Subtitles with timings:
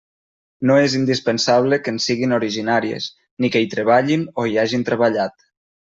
[0.69, 3.13] No és indispensable que en siguin originàries,
[3.43, 5.51] ni que hi treballin o hi hagin treballat.